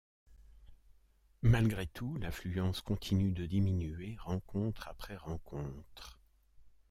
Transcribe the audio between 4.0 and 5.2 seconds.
rencontre après